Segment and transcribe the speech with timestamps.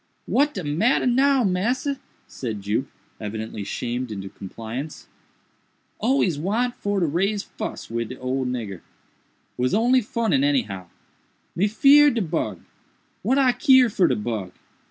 [0.25, 2.85] "What de matter now, massa?" said Jup,
[3.19, 5.07] evidently shamed into compliance;
[5.99, 8.81] "always want for to raise fuss wid old nigger.
[9.57, 10.89] Was only funnin any how.
[11.55, 12.61] Me feered de bug!
[13.21, 14.53] what I keer for de bug?"